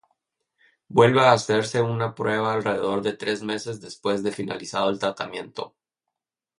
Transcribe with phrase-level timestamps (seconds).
[0.89, 5.75] Vuelva a hacerse una prueba alrededor de tres meses después de finalizado el tratamiento.